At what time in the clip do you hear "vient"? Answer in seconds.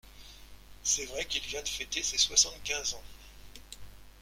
1.43-1.61